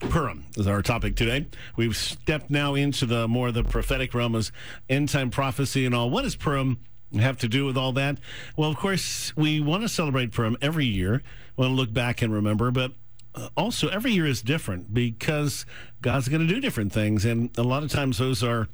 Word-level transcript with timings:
Purim 0.00 0.44
is 0.56 0.66
our 0.66 0.82
topic 0.82 1.16
today. 1.16 1.46
We've 1.76 1.96
stepped 1.96 2.50
now 2.50 2.74
into 2.74 3.04
the 3.06 3.26
more 3.26 3.48
of 3.48 3.54
the 3.54 3.64
prophetic 3.64 4.14
realm 4.14 4.36
as 4.36 4.52
end 4.88 5.08
time 5.08 5.30
prophecy 5.30 5.84
and 5.84 5.94
all. 5.94 6.08
What 6.10 6.22
does 6.22 6.36
Purim 6.36 6.78
have 7.14 7.38
to 7.38 7.48
do 7.48 7.64
with 7.64 7.76
all 7.76 7.92
that? 7.92 8.18
Well, 8.56 8.70
of 8.70 8.76
course, 8.76 9.36
we 9.36 9.60
want 9.60 9.82
to 9.82 9.88
celebrate 9.88 10.32
Purim 10.32 10.56
every 10.60 10.86
year. 10.86 11.22
We 11.56 11.62
want 11.62 11.72
to 11.72 11.76
look 11.76 11.92
back 11.92 12.22
and 12.22 12.32
remember, 12.32 12.70
but 12.70 12.92
uh, 13.34 13.48
also 13.56 13.88
every 13.88 14.12
year 14.12 14.26
is 14.26 14.42
different 14.42 14.94
because 14.94 15.66
God's 16.00 16.28
going 16.28 16.46
to 16.46 16.52
do 16.52 16.60
different 16.60 16.92
things, 16.92 17.24
and 17.24 17.56
a 17.58 17.62
lot 17.62 17.82
of 17.82 17.90
times 17.90 18.18
those 18.18 18.42
are 18.42 18.68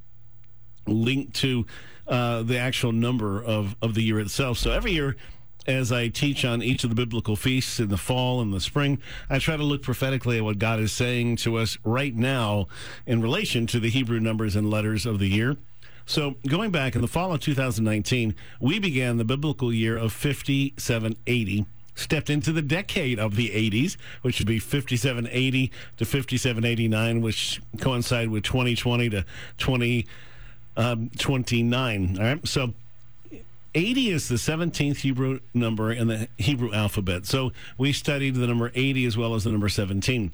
linked 0.86 1.34
to 1.36 1.66
uh, 2.06 2.42
the 2.42 2.58
actual 2.58 2.92
number 2.92 3.42
of, 3.42 3.76
of 3.80 3.94
the 3.94 4.02
year 4.02 4.20
itself. 4.20 4.58
So 4.58 4.72
every 4.72 4.92
year 4.92 5.16
as 5.66 5.92
I 5.92 6.08
teach 6.08 6.44
on 6.44 6.62
each 6.62 6.84
of 6.84 6.90
the 6.90 6.96
biblical 6.96 7.36
feasts 7.36 7.80
in 7.80 7.88
the 7.88 7.96
fall 7.96 8.40
and 8.40 8.52
the 8.52 8.60
spring, 8.60 8.98
I 9.30 9.38
try 9.38 9.56
to 9.56 9.62
look 9.62 9.82
prophetically 9.82 10.38
at 10.38 10.44
what 10.44 10.58
God 10.58 10.80
is 10.80 10.92
saying 10.92 11.36
to 11.36 11.56
us 11.56 11.78
right 11.84 12.14
now 12.14 12.66
in 13.06 13.22
relation 13.22 13.66
to 13.68 13.80
the 13.80 13.90
Hebrew 13.90 14.20
numbers 14.20 14.56
and 14.56 14.70
letters 14.70 15.06
of 15.06 15.18
the 15.18 15.28
year. 15.28 15.56
So, 16.06 16.34
going 16.46 16.70
back 16.70 16.94
in 16.94 17.00
the 17.00 17.08
fall 17.08 17.32
of 17.32 17.40
2019, 17.40 18.34
we 18.60 18.78
began 18.78 19.16
the 19.16 19.24
biblical 19.24 19.72
year 19.72 19.96
of 19.96 20.12
5780 20.12 21.66
stepped 21.94 22.28
into 22.28 22.52
the 22.52 22.62
decade 22.62 23.18
of 23.18 23.36
the 23.36 23.50
80s, 23.50 23.96
which 24.22 24.38
would 24.38 24.48
be 24.48 24.58
5780 24.58 25.70
to 25.96 26.04
5789, 26.04 27.20
which 27.20 27.60
coincide 27.80 28.28
with 28.28 28.44
2020 28.44 29.10
to 29.10 29.24
2029. 29.58 30.06
Um, 30.76 32.18
all 32.18 32.26
right. 32.26 32.46
So 32.46 32.74
80 33.74 34.10
is 34.10 34.28
the 34.28 34.36
17th 34.36 34.98
Hebrew 34.98 35.40
number 35.52 35.92
in 35.92 36.06
the 36.06 36.28
Hebrew 36.38 36.72
alphabet. 36.72 37.26
So 37.26 37.52
we 37.76 37.92
studied 37.92 38.36
the 38.36 38.46
number 38.46 38.70
80 38.74 39.04
as 39.06 39.16
well 39.16 39.34
as 39.34 39.44
the 39.44 39.50
number 39.50 39.68
17. 39.68 40.32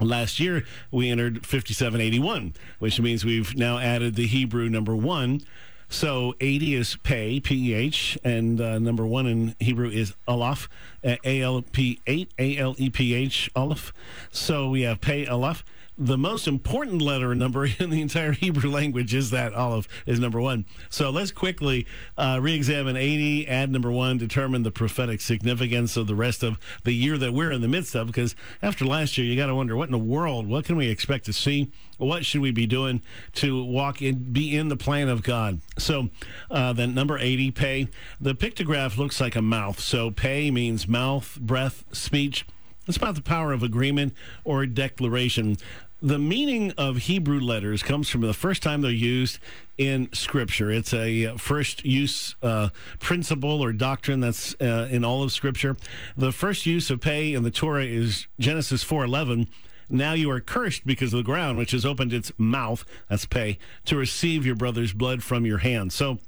Last 0.00 0.40
year, 0.40 0.64
we 0.90 1.10
entered 1.10 1.46
5781, 1.46 2.54
which 2.78 3.00
means 3.00 3.24
we've 3.24 3.56
now 3.56 3.78
added 3.78 4.16
the 4.16 4.26
Hebrew 4.26 4.68
number 4.68 4.96
one. 4.96 5.42
So 5.88 6.34
80 6.40 6.74
is 6.74 6.96
pay, 6.96 7.38
P 7.38 7.70
E 7.70 7.74
H, 7.74 8.18
and 8.24 8.60
uh, 8.60 8.78
number 8.78 9.06
one 9.06 9.26
in 9.26 9.54
Hebrew 9.60 9.88
is 9.88 10.14
Aleph, 10.26 10.68
A 11.04 11.42
L 11.42 11.62
P 11.62 12.00
8, 12.06 12.32
A 12.38 12.56
L 12.58 12.74
E 12.78 12.90
P 12.90 13.14
H, 13.14 13.50
Aleph. 13.54 13.92
So 14.32 14.70
we 14.70 14.82
have 14.82 15.00
pay, 15.00 15.26
Aleph 15.26 15.64
the 15.96 16.18
most 16.18 16.48
important 16.48 17.00
letter 17.00 17.30
and 17.30 17.38
number 17.38 17.66
in 17.78 17.90
the 17.90 18.00
entire 18.00 18.32
Hebrew 18.32 18.70
language 18.70 19.14
is 19.14 19.30
that 19.30 19.54
Aleph 19.54 19.88
is 20.06 20.18
number 20.18 20.40
one. 20.40 20.64
So 20.90 21.10
let's 21.10 21.30
quickly 21.30 21.86
uh, 22.18 22.38
re-examine 22.42 22.96
80, 22.96 23.46
add 23.48 23.70
number 23.70 23.90
one, 23.90 24.18
determine 24.18 24.62
the 24.62 24.70
prophetic 24.70 25.20
significance 25.20 25.96
of 25.96 26.06
the 26.06 26.14
rest 26.14 26.42
of 26.42 26.58
the 26.82 26.92
year 26.92 27.16
that 27.18 27.32
we're 27.32 27.52
in 27.52 27.60
the 27.60 27.68
midst 27.68 27.94
of. 27.94 28.08
Because 28.08 28.34
after 28.62 28.84
last 28.84 29.16
year, 29.16 29.26
you 29.26 29.36
got 29.36 29.46
to 29.46 29.54
wonder 29.54 29.76
what 29.76 29.88
in 29.88 29.92
the 29.92 29.98
world, 29.98 30.46
what 30.46 30.64
can 30.64 30.76
we 30.76 30.88
expect 30.88 31.26
to 31.26 31.32
see? 31.32 31.70
What 31.96 32.24
should 32.24 32.40
we 32.40 32.50
be 32.50 32.66
doing 32.66 33.00
to 33.34 33.64
walk 33.64 34.02
in, 34.02 34.32
be 34.32 34.56
in 34.56 34.68
the 34.68 34.76
plan 34.76 35.08
of 35.08 35.22
God? 35.22 35.60
So 35.78 36.10
uh, 36.50 36.72
then 36.72 36.92
number 36.94 37.18
80, 37.18 37.52
pay. 37.52 37.88
The 38.20 38.34
pictograph 38.34 38.98
looks 38.98 39.20
like 39.20 39.36
a 39.36 39.42
mouth. 39.42 39.78
So 39.78 40.10
pay 40.10 40.50
means 40.50 40.88
mouth, 40.88 41.38
breath, 41.40 41.84
speech. 41.92 42.44
It's 42.86 42.98
about 42.98 43.14
the 43.14 43.22
power 43.22 43.52
of 43.52 43.62
agreement 43.62 44.14
or 44.44 44.66
declaration 44.66 45.56
the 46.02 46.18
meaning 46.18 46.72
of 46.72 46.96
Hebrew 46.98 47.40
letters 47.40 47.82
comes 47.82 48.08
from 48.08 48.20
the 48.20 48.34
first 48.34 48.62
time 48.62 48.82
they're 48.82 48.90
used 48.90 49.38
in 49.78 50.12
Scripture. 50.12 50.70
It's 50.70 50.92
a 50.92 51.26
uh, 51.26 51.36
first 51.36 51.84
use 51.84 52.36
uh, 52.42 52.68
principle 53.00 53.62
or 53.62 53.72
doctrine 53.72 54.20
that's 54.20 54.54
uh, 54.60 54.88
in 54.90 55.04
all 55.04 55.22
of 55.22 55.32
Scripture. 55.32 55.76
The 56.16 56.32
first 56.32 56.66
use 56.66 56.90
of 56.90 57.00
pay 57.00 57.32
in 57.32 57.42
the 57.42 57.50
Torah 57.50 57.84
is 57.84 58.26
Genesis 58.38 58.84
4:11. 58.84 59.48
Now 59.90 60.14
you 60.14 60.30
are 60.30 60.40
cursed 60.40 60.86
because 60.86 61.12
of 61.12 61.18
the 61.18 61.24
ground, 61.24 61.58
which 61.58 61.72
has 61.72 61.84
opened 61.84 62.12
its 62.12 62.32
mouth, 62.38 62.84
that's 63.08 63.26
pay, 63.26 63.58
to 63.84 63.96
receive 63.96 64.46
your 64.46 64.56
brother's 64.56 64.92
blood 64.92 65.22
from 65.22 65.44
your 65.44 65.58
hand. 65.58 65.92
So 65.92 66.18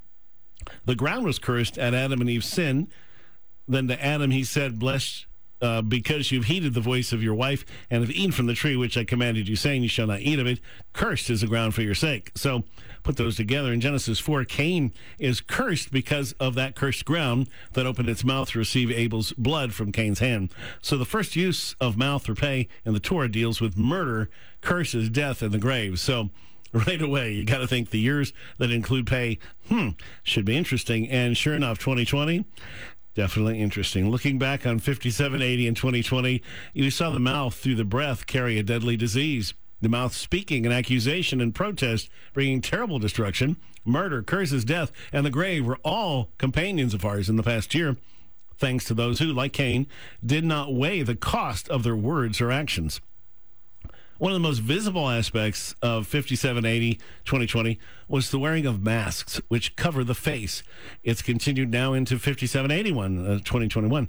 the 0.84 0.94
ground 0.94 1.24
was 1.24 1.38
cursed 1.38 1.78
at 1.78 1.94
Adam 1.94 2.20
and 2.20 2.30
Eve's 2.30 2.48
sin. 2.48 2.88
Then 3.68 3.88
to 3.88 4.02
Adam 4.02 4.30
he 4.30 4.44
said, 4.44 4.78
Blessed 4.78 5.25
uh, 5.60 5.82
because 5.82 6.30
you've 6.30 6.46
heeded 6.46 6.74
the 6.74 6.80
voice 6.80 7.12
of 7.12 7.22
your 7.22 7.34
wife 7.34 7.64
and 7.90 8.02
have 8.02 8.10
eaten 8.10 8.32
from 8.32 8.46
the 8.46 8.54
tree 8.54 8.76
which 8.76 8.96
I 8.96 9.04
commanded 9.04 9.48
you, 9.48 9.56
saying, 9.56 9.82
You 9.82 9.88
shall 9.88 10.06
not 10.06 10.20
eat 10.20 10.38
of 10.38 10.46
it. 10.46 10.60
Cursed 10.92 11.30
is 11.30 11.40
the 11.40 11.46
ground 11.46 11.74
for 11.74 11.82
your 11.82 11.94
sake. 11.94 12.32
So 12.34 12.64
put 13.02 13.16
those 13.16 13.36
together. 13.36 13.72
In 13.72 13.80
Genesis 13.80 14.18
4, 14.18 14.44
Cain 14.44 14.92
is 15.18 15.40
cursed 15.40 15.92
because 15.92 16.32
of 16.40 16.54
that 16.56 16.74
cursed 16.74 17.04
ground 17.04 17.48
that 17.72 17.86
opened 17.86 18.08
its 18.08 18.24
mouth 18.24 18.50
to 18.50 18.58
receive 18.58 18.90
Abel's 18.90 19.32
blood 19.32 19.72
from 19.72 19.92
Cain's 19.92 20.18
hand. 20.18 20.52
So 20.82 20.96
the 20.96 21.04
first 21.04 21.36
use 21.36 21.74
of 21.80 21.96
mouth 21.96 22.28
or 22.28 22.34
pay 22.34 22.68
in 22.84 22.94
the 22.94 23.00
Torah 23.00 23.30
deals 23.30 23.60
with 23.60 23.76
murder, 23.76 24.28
curses, 24.60 25.08
death, 25.08 25.42
and 25.42 25.52
the 25.52 25.58
grave. 25.58 26.00
So 26.00 26.30
right 26.72 27.00
away. 27.00 27.32
You 27.32 27.44
got 27.44 27.58
to 27.58 27.66
think 27.66 27.90
the 27.90 27.98
years 27.98 28.32
that 28.58 28.70
include 28.70 29.06
pay, 29.06 29.38
hmm, 29.68 29.90
should 30.22 30.44
be 30.44 30.56
interesting. 30.56 31.08
And 31.08 31.36
sure 31.36 31.54
enough, 31.54 31.78
2020, 31.78 32.44
Definitely 33.16 33.62
interesting. 33.62 34.10
Looking 34.10 34.38
back 34.38 34.66
on 34.66 34.78
5780 34.78 35.66
and 35.66 35.74
2020, 35.74 36.42
you 36.74 36.90
saw 36.90 37.08
the 37.08 37.18
mouth 37.18 37.54
through 37.54 37.76
the 37.76 37.84
breath 37.84 38.26
carry 38.26 38.58
a 38.58 38.62
deadly 38.62 38.94
disease. 38.94 39.54
The 39.80 39.88
mouth 39.88 40.14
speaking 40.14 40.66
an 40.66 40.72
accusation 40.72 41.40
and 41.40 41.54
protest, 41.54 42.10
bringing 42.34 42.60
terrible 42.60 42.98
destruction, 42.98 43.56
murder, 43.86 44.22
curses, 44.22 44.66
death, 44.66 44.92
and 45.14 45.24
the 45.24 45.30
grave 45.30 45.64
were 45.64 45.78
all 45.82 46.28
companions 46.36 46.92
of 46.92 47.06
ours 47.06 47.30
in 47.30 47.36
the 47.36 47.42
past 47.42 47.74
year, 47.74 47.96
thanks 48.58 48.84
to 48.84 48.94
those 48.94 49.18
who, 49.18 49.32
like 49.32 49.54
Cain, 49.54 49.86
did 50.24 50.44
not 50.44 50.74
weigh 50.74 51.02
the 51.02 51.16
cost 51.16 51.70
of 51.70 51.84
their 51.84 51.96
words 51.96 52.42
or 52.42 52.52
actions. 52.52 53.00
One 54.18 54.32
of 54.32 54.36
the 54.36 54.48
most 54.48 54.60
visible 54.60 55.10
aspects 55.10 55.74
of 55.82 56.06
5780 56.06 56.94
2020 57.26 57.78
was 58.08 58.30
the 58.30 58.38
wearing 58.38 58.64
of 58.64 58.82
masks, 58.82 59.42
which 59.48 59.76
cover 59.76 60.02
the 60.02 60.14
face. 60.14 60.62
It's 61.04 61.20
continued 61.20 61.70
now 61.70 61.92
into 61.92 62.18
5781 62.18 63.18
uh, 63.18 63.30
2021. 63.40 64.08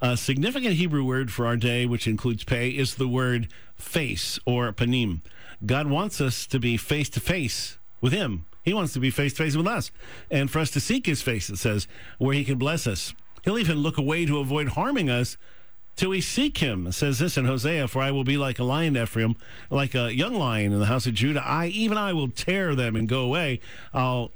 A 0.00 0.16
significant 0.16 0.74
Hebrew 0.74 1.02
word 1.02 1.32
for 1.32 1.46
our 1.46 1.56
day, 1.56 1.84
which 1.84 2.06
includes 2.06 2.44
pay, 2.44 2.70
is 2.70 2.94
the 2.94 3.08
word 3.08 3.48
face 3.74 4.38
or 4.46 4.72
panim. 4.72 5.20
God 5.66 5.88
wants 5.88 6.20
us 6.20 6.46
to 6.46 6.60
be 6.60 6.76
face 6.76 7.08
to 7.10 7.20
face 7.20 7.76
with 8.00 8.12
Him. 8.12 8.46
He 8.62 8.72
wants 8.72 8.92
to 8.92 9.00
be 9.00 9.10
face 9.10 9.32
to 9.32 9.42
face 9.42 9.56
with 9.56 9.66
us. 9.66 9.90
And 10.30 10.48
for 10.48 10.60
us 10.60 10.70
to 10.70 10.80
seek 10.80 11.06
His 11.06 11.22
face, 11.22 11.50
it 11.50 11.56
says, 11.56 11.88
where 12.18 12.34
He 12.34 12.44
can 12.44 12.56
bless 12.56 12.86
us. 12.86 13.14
He'll 13.42 13.58
even 13.58 13.78
look 13.78 13.98
away 13.98 14.26
to 14.26 14.38
avoid 14.38 14.68
harming 14.68 15.10
us 15.10 15.36
till 15.96 16.10
we 16.10 16.20
seek 16.20 16.58
him. 16.58 16.90
Says 16.92 17.18
this 17.18 17.36
in 17.36 17.44
Hosea, 17.44 17.88
for 17.88 18.00
I 18.02 18.10
will 18.10 18.24
be 18.24 18.36
like 18.36 18.58
a 18.58 18.64
lion, 18.64 18.96
Ephraim, 18.96 19.36
like 19.70 19.94
a 19.94 20.14
young 20.14 20.34
lion 20.34 20.72
in 20.72 20.78
the 20.78 20.86
house 20.86 21.06
of 21.06 21.14
Judah. 21.14 21.42
I, 21.44 21.66
even 21.66 21.98
I 21.98 22.12
will 22.12 22.28
tear 22.28 22.74
them 22.74 22.96
and 22.96 23.08
go 23.08 23.20
away. 23.22 23.60
I'll 23.92 24.32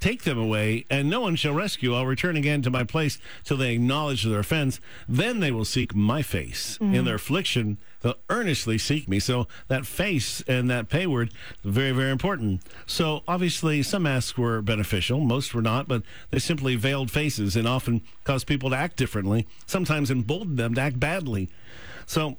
take 0.00 0.24
them 0.24 0.38
away, 0.38 0.84
and 0.90 1.08
no 1.08 1.20
one 1.20 1.36
shall 1.36 1.54
rescue. 1.54 1.94
I'll 1.94 2.06
return 2.06 2.36
again 2.36 2.60
to 2.62 2.70
my 2.70 2.82
place 2.82 3.18
till 3.44 3.56
they 3.56 3.74
acknowledge 3.74 4.24
their 4.24 4.40
offense. 4.40 4.80
Then 5.08 5.40
they 5.40 5.52
will 5.52 5.64
seek 5.64 5.94
my 5.94 6.22
face. 6.22 6.76
Mm-hmm. 6.80 6.94
In 6.94 7.04
their 7.04 7.14
affliction, 7.14 7.78
they'll 8.02 8.14
earnestly 8.28 8.78
seek 8.78 9.08
me. 9.08 9.18
So 9.18 9.46
that 9.68 9.86
face 9.86 10.42
and 10.46 10.68
that 10.70 10.88
pay 10.88 11.06
word, 11.06 11.32
very, 11.64 11.92
very 11.92 12.10
important. 12.10 12.62
So 12.86 13.22
obviously, 13.26 13.82
some 13.82 14.04
masks 14.04 14.36
were 14.36 14.60
beneficial, 14.62 15.20
most 15.20 15.54
were 15.54 15.62
not, 15.62 15.88
but 15.88 16.02
they 16.30 16.38
simply 16.38 16.76
veiled 16.76 17.10
faces 17.10 17.56
and 17.56 17.66
often 17.66 18.02
caused 18.24 18.46
people 18.46 18.70
to 18.70 18.76
act 18.76 18.96
differently, 18.96 19.46
sometimes 19.66 20.10
emboldened 20.10 20.58
them 20.58 20.74
to 20.74 20.80
act 20.80 21.00
badly. 21.00 21.48
So 22.06 22.36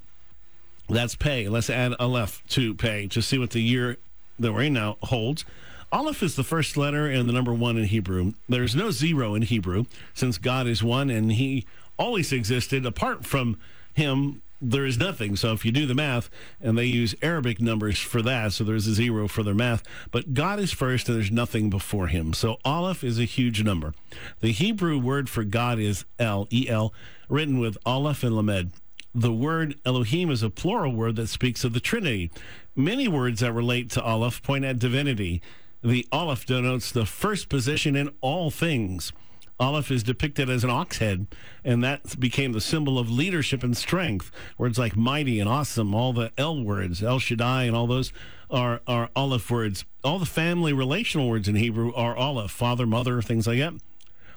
that's 0.90 1.16
pay. 1.16 1.48
Let's 1.48 1.70
add 1.70 1.94
Aleph 2.00 2.44
to 2.50 2.76
pay 2.76 3.08
to 3.08 3.22
see 3.22 3.38
what 3.38 3.52
the 3.52 3.62
year 3.62 3.98
that 4.40 4.54
we're 4.54 4.64
in 4.64 4.74
now 4.74 4.98
holds. 5.04 5.46
Aleph 5.92 6.24
is 6.24 6.36
the 6.36 6.44
first 6.44 6.76
letter 6.76 7.06
and 7.06 7.30
the 7.30 7.34
number 7.34 7.54
one 7.54 7.78
in 7.78 7.86
Hebrew. 7.86 8.34
There's 8.50 8.76
no 8.76 8.90
zero 8.90 9.36
in 9.36 9.44
Hebrew 9.44 9.86
since 10.14 10.40
God 10.40 10.66
is 10.66 10.82
one 10.82 11.10
and 11.10 11.32
he 11.34 11.66
always 11.98 12.34
existed. 12.34 12.86
Apart 12.86 13.26
from 13.26 13.60
him, 13.94 14.42
there 14.64 14.86
is 14.86 14.98
nothing. 14.98 15.36
So 15.36 15.52
if 15.54 15.66
you 15.66 15.72
do 15.72 15.86
the 15.86 15.94
math, 15.94 16.30
and 16.62 16.78
they 16.78 16.86
use 16.86 17.16
Arabic 17.22 17.60
numbers 17.60 18.00
for 18.00 18.22
that, 18.22 18.54
so 18.54 18.64
there's 18.64 18.88
a 18.88 18.94
zero 18.94 19.28
for 19.28 19.44
their 19.44 19.54
math. 19.54 19.84
But 20.12 20.34
God 20.34 20.60
is 20.60 20.72
first, 20.72 21.08
and 21.08 21.18
there's 21.18 21.32
nothing 21.32 21.70
before 21.70 22.08
Him. 22.08 22.34
So 22.34 22.58
Aleph 22.64 23.04
is 23.04 23.20
a 23.20 23.26
huge 23.26 23.64
number. 23.64 23.94
The 24.40 24.52
Hebrew 24.52 24.98
word 24.98 25.30
for 25.30 25.44
God 25.44 25.80
is 25.80 26.06
El, 26.18 26.48
E 26.52 26.68
L, 26.70 26.94
written 27.30 27.60
with 27.60 27.78
Aleph 27.86 28.24
and 28.24 28.36
Lamed. 28.36 28.72
The 29.14 29.34
word 29.34 29.76
Elohim 29.86 30.32
is 30.32 30.42
a 30.42 30.50
plural 30.50 30.94
word 30.94 31.18
that 31.18 31.28
speaks 31.28 31.64
of 31.64 31.74
the 31.74 31.80
Trinity. 31.80 32.32
Many 32.76 33.08
words 33.08 33.42
that 33.42 33.54
relate 33.54 33.92
to 33.92 34.02
Aleph 34.02 34.42
point 34.42 34.66
at 34.66 34.80
divinity. 34.80 35.42
The 35.84 36.08
Aleph 36.12 36.46
denotes 36.46 36.92
the 36.92 37.06
first 37.06 37.50
position 37.50 37.96
in 37.96 38.10
all 38.22 38.50
things. 38.50 39.12
Aleph 39.64 39.92
is 39.92 40.04
depicted 40.04 40.50
as 40.50 40.66
an 40.66 40.70
ox 40.70 40.98
head, 40.98 41.26
and 41.64 41.82
that 41.86 42.20
became 42.20 42.52
the 42.52 42.60
symbol 42.60 43.00
of 43.00 43.10
leadership 43.10 43.64
and 43.64 43.78
strength. 43.78 44.30
Words 44.58 44.78
like 44.78 44.98
mighty 44.98 45.40
and 45.40 45.48
awesome, 45.48 45.96
all 45.96 46.12
the 46.12 46.34
El 46.38 46.66
words, 46.66 47.02
El 47.02 47.18
Shaddai, 47.18 47.64
and 47.64 47.74
all 47.74 47.88
those 47.88 48.12
are, 48.52 48.82
are 48.86 49.10
Aleph 49.16 49.50
words. 49.50 49.86
All 50.04 50.20
the 50.20 50.26
family 50.26 50.74
relational 50.74 51.30
words 51.30 51.48
in 51.48 51.56
Hebrew 51.56 51.94
are 51.94 52.14
Aleph, 52.14 52.52
father, 52.52 52.86
mother, 52.86 53.22
things 53.22 53.48
like 53.48 53.60
that. 53.60 53.76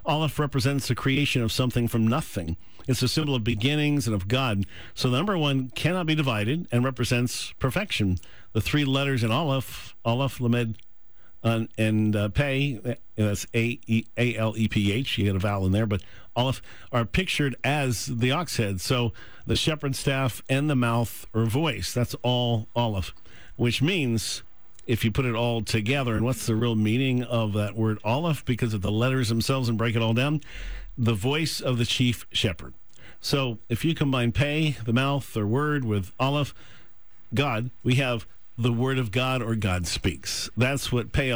Aleph 0.04 0.38
represents 0.38 0.86
the 0.86 0.94
creation 0.94 1.42
of 1.42 1.50
something 1.50 1.88
from 1.88 2.06
nothing. 2.06 2.56
It's 2.86 3.02
a 3.02 3.08
symbol 3.08 3.34
of 3.34 3.42
beginnings 3.42 4.06
and 4.06 4.14
of 4.14 4.28
God. 4.28 4.64
So 4.94 5.10
the 5.10 5.16
number 5.16 5.36
one 5.36 5.70
cannot 5.70 6.06
be 6.06 6.14
divided 6.14 6.68
and 6.70 6.84
represents 6.84 7.52
perfection. 7.58 8.18
The 8.52 8.60
three 8.60 8.84
letters 8.84 9.24
in 9.24 9.32
Aleph, 9.32 9.96
Aleph, 10.04 10.40
Lamed, 10.40 10.78
uh, 11.46 11.64
and 11.78 12.16
uh, 12.16 12.28
Pei, 12.30 12.80
uh, 12.84 12.94
that's 13.14 13.46
A 13.54 13.78
A 14.18 14.36
L 14.36 14.54
E 14.56 14.66
P 14.66 14.90
H. 14.90 15.16
You 15.16 15.26
got 15.26 15.36
a 15.36 15.38
vowel 15.38 15.66
in 15.66 15.72
there, 15.72 15.86
but 15.86 16.02
Aleph 16.34 16.60
are 16.90 17.04
pictured 17.04 17.54
as 17.62 18.06
the 18.06 18.32
ox 18.32 18.56
head. 18.56 18.80
So 18.80 19.12
the 19.46 19.54
shepherd's 19.54 19.98
staff 19.98 20.42
and 20.48 20.68
the 20.68 20.74
mouth 20.74 21.24
or 21.32 21.44
voice. 21.44 21.92
That's 21.92 22.16
all 22.22 22.66
Aleph, 22.74 23.14
which 23.54 23.80
means 23.80 24.42
if 24.88 25.04
you 25.04 25.12
put 25.12 25.24
it 25.24 25.36
all 25.36 25.62
together, 25.62 26.16
and 26.16 26.24
what's 26.24 26.46
the 26.46 26.56
real 26.56 26.74
meaning 26.74 27.22
of 27.22 27.52
that 27.52 27.76
word 27.76 27.98
Aleph? 28.04 28.44
Because 28.44 28.74
of 28.74 28.82
the 28.82 28.90
letters 28.90 29.28
themselves 29.28 29.68
and 29.68 29.78
break 29.78 29.94
it 29.94 30.02
all 30.02 30.14
down, 30.14 30.40
the 30.98 31.14
voice 31.14 31.60
of 31.60 31.78
the 31.78 31.86
chief 31.86 32.26
shepherd. 32.32 32.74
So 33.20 33.58
if 33.68 33.84
you 33.84 33.94
combine 33.94 34.32
pay, 34.32 34.76
the 34.84 34.92
mouth 34.92 35.36
or 35.36 35.46
word, 35.46 35.84
with 35.84 36.10
Aleph, 36.18 36.54
God, 37.34 37.70
we 37.84 37.96
have 37.96 38.26
the 38.58 38.72
word 38.72 38.98
of 38.98 39.10
God 39.10 39.42
or 39.42 39.54
God 39.54 39.86
speaks. 39.86 40.48
That's 40.56 40.90
what 40.90 41.12
Pei 41.12 41.34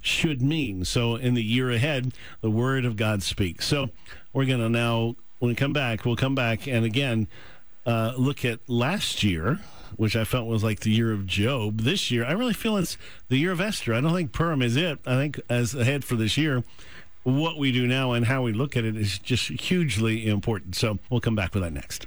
should 0.00 0.42
mean. 0.42 0.84
So 0.84 1.16
in 1.16 1.34
the 1.34 1.42
year 1.42 1.70
ahead, 1.70 2.12
the 2.40 2.50
word 2.50 2.84
of 2.84 2.96
God 2.96 3.22
speaks. 3.22 3.66
So 3.66 3.90
we're 4.32 4.44
going 4.44 4.60
to 4.60 4.68
now, 4.68 5.16
when 5.38 5.48
we 5.48 5.54
come 5.54 5.72
back, 5.72 6.04
we'll 6.04 6.16
come 6.16 6.34
back 6.34 6.66
and 6.66 6.84
again 6.84 7.28
uh, 7.86 8.12
look 8.16 8.44
at 8.44 8.60
last 8.68 9.22
year, 9.22 9.60
which 9.96 10.14
I 10.14 10.24
felt 10.24 10.46
was 10.46 10.62
like 10.62 10.80
the 10.80 10.90
year 10.90 11.12
of 11.12 11.26
Job. 11.26 11.80
This 11.80 12.10
year, 12.10 12.24
I 12.24 12.32
really 12.32 12.52
feel 12.52 12.76
it's 12.76 12.96
the 13.28 13.38
year 13.38 13.52
of 13.52 13.60
Esther. 13.60 13.94
I 13.94 14.00
don't 14.00 14.14
think 14.14 14.32
Purim 14.32 14.62
is 14.62 14.76
it. 14.76 14.98
I 15.06 15.16
think 15.16 15.40
as 15.48 15.74
ahead 15.74 16.04
for 16.04 16.16
this 16.16 16.36
year, 16.36 16.64
what 17.24 17.56
we 17.56 17.72
do 17.72 17.86
now 17.86 18.12
and 18.12 18.26
how 18.26 18.42
we 18.42 18.52
look 18.52 18.76
at 18.76 18.84
it 18.84 18.96
is 18.96 19.18
just 19.18 19.48
hugely 19.48 20.26
important. 20.26 20.74
So 20.76 20.98
we'll 21.08 21.20
come 21.20 21.36
back 21.36 21.54
with 21.54 21.62
that 21.62 21.72
next. 21.72 22.06